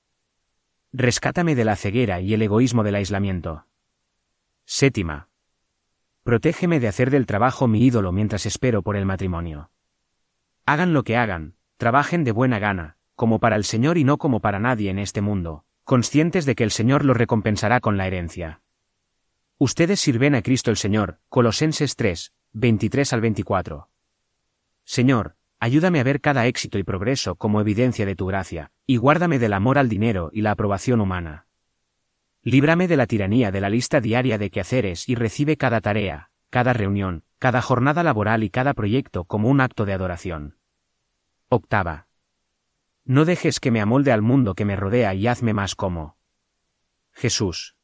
Rescátame 0.92 1.54
de 1.54 1.64
la 1.64 1.76
ceguera 1.76 2.21
y 2.21 2.35
el 2.35 2.42
egoísmo 2.42 2.83
del 2.83 2.97
aislamiento. 2.97 3.64
Séptima. 4.66 5.30
Protégeme 6.25 6.78
de 6.78 6.88
hacer 6.88 7.11
del 7.11 7.25
trabajo 7.25 7.68
mi 7.68 7.87
ídolo 7.87 8.12
mientras 8.12 8.44
espero 8.44 8.83
por 8.83 8.97
el 8.97 9.06
matrimonio. 9.06 9.71
Hagan 10.66 10.94
lo 10.94 11.04
que 11.04 11.16
hagan, 11.18 11.56
trabajen 11.76 12.25
de 12.25 12.33
buena 12.33 12.59
gana, 12.59 12.97
como 13.16 13.38
para 13.38 13.56
el 13.56 13.64
Señor 13.64 13.99
y 13.99 14.04
no 14.04 14.16
como 14.16 14.40
para 14.40 14.59
nadie 14.59 14.88
en 14.88 14.99
este 14.99 15.21
mundo, 15.21 15.66
conscientes 15.85 16.47
de 16.47 16.54
que 16.54 16.64
el 16.64 16.71
Señor 16.71 17.04
los 17.04 17.18
recompensará 17.18 17.80
con 17.80 17.99
la 17.99 18.06
herencia. 18.06 18.62
Ustedes 19.59 20.00
sirven 20.00 20.35
a 20.35 20.40
Cristo 20.40 20.71
el 20.71 20.78
Señor, 20.78 21.18
Colosenses 21.28 21.97
3, 21.97 22.33
23 22.52 23.12
al 23.12 23.21
24. 23.21 23.90
Señor, 24.85 25.37
ayúdame 25.61 26.00
a 26.00 26.02
ver 26.02 26.23
cada 26.23 26.47
éxito 26.47 26.78
y 26.78 26.83
progreso 26.83 27.35
como 27.35 27.61
evidencia 27.61 28.06
de 28.06 28.16
tu 28.16 28.25
gracia, 28.25 28.73
y 28.87 28.97
guárdame 28.97 29.38
del 29.38 29.52
amor 29.52 29.76
al 29.76 29.90
dinero 29.90 30.30
y 30.33 30.40
la 30.40 30.52
aprobación 30.52 31.02
humana. 31.02 31.47
Líbrame 32.42 32.88
de 32.88 32.97
la 32.97 33.06
tiranía 33.06 33.50
de 33.50 33.61
la 33.61 33.68
lista 33.68 34.00
diaria 34.00 34.38
de 34.38 34.49
quehaceres 34.49 35.11
y 35.11 35.14
recibe 35.14 35.59
cada 35.59 35.83
tarea, 35.83 36.30
cada 36.49 36.73
reunión, 36.73 37.23
cada 37.44 37.60
jornada 37.60 38.02
laboral 38.02 38.42
y 38.42 38.48
cada 38.48 38.72
proyecto 38.72 39.24
como 39.24 39.50
un 39.50 39.60
acto 39.60 39.84
de 39.84 39.92
adoración. 39.92 40.56
Octava. 41.50 42.08
No 43.04 43.26
dejes 43.26 43.60
que 43.60 43.70
me 43.70 43.82
amolde 43.82 44.12
al 44.12 44.22
mundo 44.22 44.54
que 44.54 44.64
me 44.64 44.76
rodea 44.76 45.12
y 45.12 45.26
hazme 45.26 45.52
más 45.52 45.74
como 45.74 46.16
Jesús. 47.12 47.76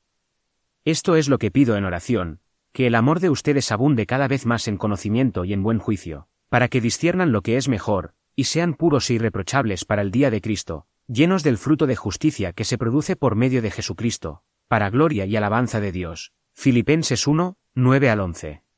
Esto 0.86 1.14
es 1.14 1.28
lo 1.28 1.36
que 1.36 1.50
pido 1.50 1.76
en 1.76 1.84
oración, 1.84 2.40
que 2.72 2.86
el 2.86 2.94
amor 2.94 3.20
de 3.20 3.28
ustedes 3.28 3.70
abunde 3.70 4.06
cada 4.06 4.28
vez 4.28 4.46
más 4.46 4.66
en 4.66 4.78
conocimiento 4.78 5.44
y 5.44 5.52
en 5.52 5.62
buen 5.62 5.78
juicio, 5.78 6.26
para 6.48 6.68
que 6.68 6.80
disciernan 6.80 7.30
lo 7.30 7.42
que 7.42 7.58
es 7.58 7.68
mejor, 7.68 8.14
y 8.34 8.44
sean 8.44 8.72
puros 8.72 9.10
e 9.10 9.12
irreprochables 9.12 9.84
para 9.84 10.00
el 10.00 10.10
día 10.10 10.30
de 10.30 10.40
Cristo, 10.40 10.86
llenos 11.06 11.42
del 11.42 11.58
fruto 11.58 11.86
de 11.86 11.96
justicia 11.96 12.54
que 12.54 12.64
se 12.64 12.78
produce 12.78 13.14
por 13.14 13.34
medio 13.34 13.60
de 13.60 13.70
Jesucristo, 13.70 14.42
para 14.68 14.88
gloria 14.88 15.26
y 15.26 15.36
alabanza 15.36 15.80
de 15.80 15.92
Dios. 15.92 16.32
Filipenses 16.54 17.26
1, 17.26 17.58
9 17.74 18.08
al 18.08 18.20
11. 18.20 18.69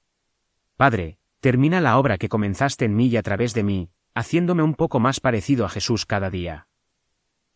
Padre, 0.76 1.18
termina 1.40 1.80
la 1.80 1.98
obra 1.98 2.18
que 2.18 2.28
comenzaste 2.28 2.84
en 2.84 2.96
mí 2.96 3.06
y 3.06 3.16
a 3.16 3.22
través 3.22 3.54
de 3.54 3.62
mí, 3.62 3.90
haciéndome 4.14 4.62
un 4.62 4.74
poco 4.74 5.00
más 5.00 5.20
parecido 5.20 5.64
a 5.64 5.68
Jesús 5.68 6.06
cada 6.06 6.30
día. 6.30 6.68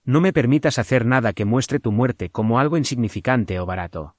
No 0.04 0.20
me 0.20 0.32
permitas 0.32 0.78
hacer 0.78 1.04
nada 1.04 1.32
que 1.32 1.44
muestre 1.44 1.80
tu 1.80 1.92
muerte 1.92 2.30
como 2.30 2.58
algo 2.58 2.76
insignificante 2.76 3.58
o 3.58 3.66
barato. 3.66 4.16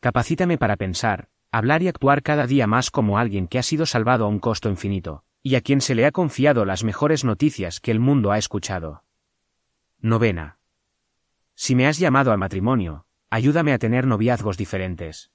Capacítame 0.00 0.58
para 0.58 0.76
pensar, 0.76 1.28
hablar 1.50 1.82
y 1.82 1.88
actuar 1.88 2.22
cada 2.22 2.46
día 2.46 2.66
más 2.66 2.90
como 2.90 3.18
alguien 3.18 3.46
que 3.48 3.58
ha 3.58 3.62
sido 3.62 3.86
salvado 3.86 4.24
a 4.24 4.28
un 4.28 4.38
costo 4.38 4.68
infinito, 4.68 5.24
y 5.42 5.54
a 5.54 5.60
quien 5.60 5.80
se 5.80 5.94
le 5.94 6.04
ha 6.04 6.12
confiado 6.12 6.64
las 6.64 6.84
mejores 6.84 7.24
noticias 7.24 7.80
que 7.80 7.90
el 7.90 8.00
mundo 8.00 8.32
ha 8.32 8.38
escuchado. 8.38 9.04
Novena. 10.00 10.58
Si 11.54 11.74
me 11.74 11.86
has 11.86 11.98
llamado 11.98 12.30
al 12.32 12.38
matrimonio, 12.38 13.06
ayúdame 13.30 13.72
a 13.72 13.78
tener 13.78 14.06
noviazgos 14.06 14.56
diferentes. 14.56 15.30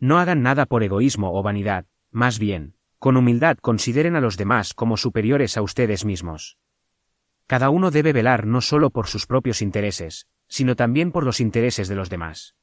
No 0.00 0.18
hagan 0.18 0.42
nada 0.42 0.66
por 0.66 0.82
egoísmo 0.82 1.38
o 1.38 1.42
vanidad, 1.42 1.86
más 2.10 2.38
bien, 2.38 2.74
con 2.98 3.16
humildad 3.16 3.58
consideren 3.58 4.16
a 4.16 4.20
los 4.20 4.36
demás 4.36 4.74
como 4.74 4.96
superiores 4.96 5.56
a 5.56 5.62
ustedes 5.62 6.04
mismos. 6.04 6.58
Cada 7.46 7.70
uno 7.70 7.90
debe 7.90 8.12
velar 8.12 8.46
no 8.46 8.60
solo 8.60 8.90
por 8.90 9.06
sus 9.06 9.26
propios 9.26 9.62
intereses, 9.62 10.26
sino 10.48 10.76
también 10.76 11.12
por 11.12 11.24
los 11.24 11.40
intereses 11.40 11.88
de 11.88 11.94
los 11.94 12.10
demás. 12.10 12.54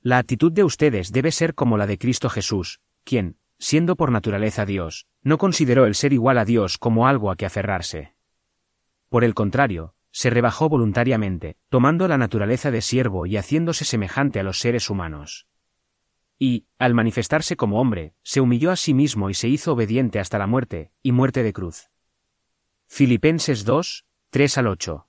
La 0.00 0.18
actitud 0.18 0.52
de 0.52 0.64
ustedes 0.64 1.12
debe 1.12 1.30
ser 1.30 1.54
como 1.54 1.78
la 1.78 1.86
de 1.86 1.98
Cristo 1.98 2.28
Jesús, 2.28 2.80
quien, 3.04 3.36
siendo 3.58 3.94
por 3.94 4.10
naturaleza 4.10 4.66
Dios, 4.66 5.06
no 5.22 5.38
consideró 5.38 5.86
el 5.86 5.94
ser 5.94 6.12
igual 6.12 6.38
a 6.38 6.44
Dios 6.44 6.78
como 6.78 7.06
algo 7.06 7.30
a 7.30 7.36
que 7.36 7.46
aferrarse. 7.46 8.14
Por 9.08 9.22
el 9.22 9.34
contrario, 9.34 9.94
se 10.10 10.30
rebajó 10.30 10.68
voluntariamente, 10.68 11.56
tomando 11.68 12.08
la 12.08 12.18
naturaleza 12.18 12.70
de 12.70 12.82
siervo 12.82 13.26
y 13.26 13.36
haciéndose 13.36 13.84
semejante 13.84 14.40
a 14.40 14.42
los 14.42 14.58
seres 14.58 14.90
humanos. 14.90 15.46
Y, 16.44 16.66
al 16.76 16.92
manifestarse 16.92 17.54
como 17.54 17.80
hombre, 17.80 18.14
se 18.24 18.40
humilló 18.40 18.72
a 18.72 18.76
sí 18.76 18.94
mismo 18.94 19.30
y 19.30 19.34
se 19.34 19.46
hizo 19.46 19.74
obediente 19.74 20.18
hasta 20.18 20.38
la 20.38 20.48
muerte, 20.48 20.90
y 21.00 21.12
muerte 21.12 21.44
de 21.44 21.52
cruz. 21.52 21.88
Filipenses 22.88 23.64
2, 23.64 24.06
3 24.30 24.58
al 24.58 24.66
8. 24.66 25.06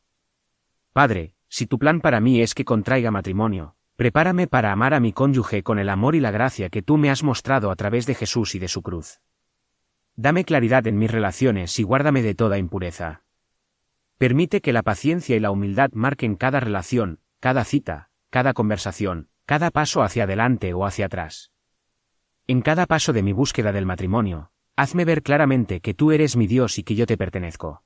Padre, 0.91 1.33
si 1.47 1.65
tu 1.65 1.79
plan 1.79 2.01
para 2.01 2.19
mí 2.19 2.39
es 2.39 2.53
que 2.53 2.65
contraiga 2.65 3.09
matrimonio, 3.09 3.75
Prepárame 3.95 4.45
para 4.45 4.71
amar 4.71 4.93
a 4.93 4.99
mi 4.99 5.11
cónyuge 5.11 5.63
con 5.63 5.79
el 5.79 5.89
amor 5.89 6.13
y 6.13 6.19
la 6.19 6.29
gracia 6.29 6.69
que 6.69 6.83
tú 6.83 6.97
me 6.97 7.09
has 7.09 7.23
mostrado 7.23 7.71
a 7.71 7.75
través 7.75 8.05
de 8.05 8.13
Jesús 8.13 8.53
y 8.53 8.59
de 8.59 8.67
su 8.67 8.83
cruz. 8.83 9.19
Dame 10.15 10.45
claridad 10.45 10.85
en 10.85 10.99
mis 10.99 11.09
relaciones 11.09 11.79
y 11.79 11.83
guárdame 11.83 12.21
de 12.21 12.35
toda 12.35 12.59
impureza. 12.59 13.23
Permite 14.19 14.61
que 14.61 14.71
la 14.71 14.83
paciencia 14.83 15.35
y 15.35 15.39
la 15.39 15.49
humildad 15.49 15.89
marquen 15.93 16.35
cada 16.35 16.59
relación, 16.59 17.21
cada 17.39 17.63
cita, 17.63 18.11
cada 18.29 18.53
conversación, 18.53 19.29
cada 19.45 19.71
paso 19.71 20.01
hacia 20.01 20.23
adelante 20.23 20.73
o 20.73 20.85
hacia 20.85 21.07
atrás. 21.07 21.51
En 22.47 22.61
cada 22.61 22.85
paso 22.85 23.13
de 23.13 23.23
mi 23.23 23.33
búsqueda 23.33 23.71
del 23.71 23.85
matrimonio, 23.85 24.51
hazme 24.75 25.05
ver 25.05 25.21
claramente 25.21 25.81
que 25.81 25.93
tú 25.93 26.11
eres 26.11 26.35
mi 26.35 26.47
Dios 26.47 26.77
y 26.77 26.83
que 26.83 26.95
yo 26.95 27.05
te 27.05 27.17
pertenezco. 27.17 27.83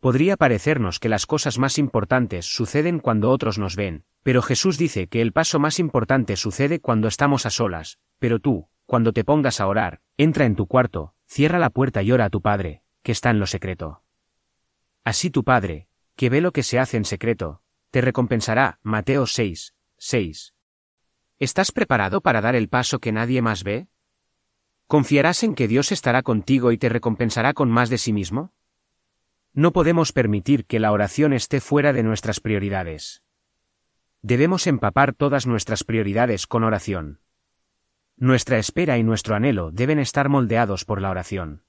Podría 0.00 0.36
parecernos 0.36 0.98
que 0.98 1.08
las 1.08 1.26
cosas 1.26 1.58
más 1.58 1.78
importantes 1.78 2.46
suceden 2.46 2.98
cuando 2.98 3.30
otros 3.30 3.58
nos 3.58 3.76
ven, 3.76 4.04
pero 4.22 4.42
Jesús 4.42 4.76
dice 4.76 5.08
que 5.08 5.22
el 5.22 5.32
paso 5.32 5.58
más 5.58 5.78
importante 5.78 6.36
sucede 6.36 6.80
cuando 6.80 7.08
estamos 7.08 7.46
a 7.46 7.50
solas, 7.50 7.98
pero 8.18 8.38
tú, 8.38 8.68
cuando 8.84 9.12
te 9.12 9.24
pongas 9.24 9.60
a 9.60 9.66
orar, 9.66 10.00
entra 10.16 10.44
en 10.44 10.56
tu 10.56 10.66
cuarto, 10.66 11.14
cierra 11.26 11.58
la 11.58 11.70
puerta 11.70 12.02
y 12.02 12.12
ora 12.12 12.26
a 12.26 12.30
tu 12.30 12.42
Padre, 12.42 12.82
que 13.02 13.12
está 13.12 13.30
en 13.30 13.38
lo 13.38 13.46
secreto. 13.46 14.02
Así 15.04 15.30
tu 15.30 15.44
Padre, 15.44 15.88
que 16.16 16.28
ve 16.28 16.40
lo 16.40 16.52
que 16.52 16.62
se 16.62 16.78
hace 16.78 16.96
en 16.96 17.04
secreto, 17.04 17.62
te 17.90 18.00
recompensará. 18.00 18.80
Mateo 18.82 19.26
6, 19.26 19.74
6. 19.96 20.55
¿Estás 21.38 21.70
preparado 21.70 22.22
para 22.22 22.40
dar 22.40 22.54
el 22.54 22.70
paso 22.70 22.98
que 22.98 23.12
nadie 23.12 23.42
más 23.42 23.62
ve? 23.62 23.88
¿Confiarás 24.86 25.42
en 25.42 25.54
que 25.54 25.68
Dios 25.68 25.92
estará 25.92 26.22
contigo 26.22 26.72
y 26.72 26.78
te 26.78 26.88
recompensará 26.88 27.52
con 27.52 27.70
más 27.70 27.90
de 27.90 27.98
sí 27.98 28.14
mismo? 28.14 28.54
No 29.52 29.72
podemos 29.72 30.12
permitir 30.12 30.64
que 30.64 30.80
la 30.80 30.92
oración 30.92 31.34
esté 31.34 31.60
fuera 31.60 31.92
de 31.92 32.02
nuestras 32.02 32.40
prioridades. 32.40 33.22
Debemos 34.22 34.66
empapar 34.66 35.12
todas 35.12 35.46
nuestras 35.46 35.84
prioridades 35.84 36.46
con 36.46 36.64
oración. 36.64 37.20
Nuestra 38.16 38.58
espera 38.58 38.96
y 38.96 39.02
nuestro 39.02 39.34
anhelo 39.34 39.70
deben 39.72 39.98
estar 39.98 40.30
moldeados 40.30 40.86
por 40.86 41.02
la 41.02 41.10
oración. 41.10 41.64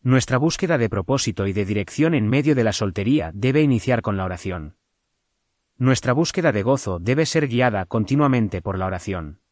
Nuestra 0.00 0.38
búsqueda 0.38 0.78
de 0.78 0.88
propósito 0.88 1.46
y 1.46 1.52
de 1.52 1.66
dirección 1.66 2.14
en 2.14 2.26
medio 2.26 2.54
de 2.54 2.64
la 2.64 2.72
soltería 2.72 3.32
debe 3.34 3.60
iniciar 3.60 4.00
con 4.00 4.16
la 4.16 4.24
oración. 4.24 4.76
Nuestra 5.78 6.12
búsqueda 6.12 6.52
de 6.52 6.62
gozo 6.62 6.98
debe 7.00 7.26
ser 7.26 7.48
guiada 7.48 7.86
continuamente 7.86 8.60
por 8.60 8.78
la 8.78 8.86
oración. 8.86 9.40